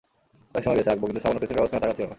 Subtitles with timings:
[0.51, 2.09] অনেক সময় গেছে, আঁকব কিন্তু সামান্য পেনসিল-কাগজ কেনার টাকা ছিল না।